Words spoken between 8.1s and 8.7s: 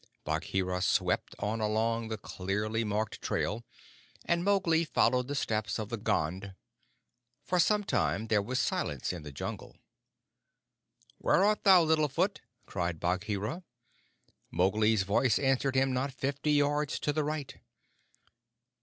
there was